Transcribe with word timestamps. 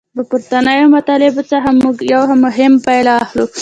له 0.17 0.23
پورتنیو 0.29 0.93
مطالبو 0.97 1.41
څخه 1.51 1.69
موږ 1.81 1.95
یوه 2.13 2.33
مهمه 2.43 2.79
پایله 2.85 3.13
اخلو. 3.23 3.45